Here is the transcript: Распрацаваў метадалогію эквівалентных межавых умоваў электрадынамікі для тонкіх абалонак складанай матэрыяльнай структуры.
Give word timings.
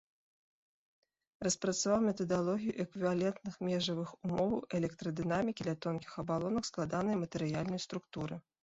Распрацаваў 1.47 2.01
метадалогію 2.09 2.75
эквівалентных 2.85 3.53
межавых 3.69 4.09
умоваў 4.23 4.59
электрадынамікі 4.81 5.61
для 5.71 5.79
тонкіх 5.89 6.11
абалонак 6.27 6.63
складанай 6.73 7.15
матэрыяльнай 7.27 7.79
структуры. 7.89 8.47